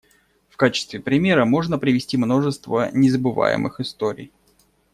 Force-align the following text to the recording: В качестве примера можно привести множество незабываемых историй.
В 0.49 0.57
качестве 0.57 0.99
примера 0.99 1.45
можно 1.45 1.77
привести 1.77 2.17
множество 2.17 2.89
незабываемых 2.91 3.79
историй. 3.79 4.31